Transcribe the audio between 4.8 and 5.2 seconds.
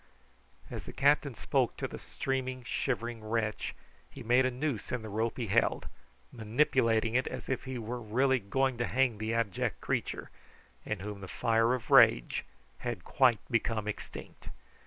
in the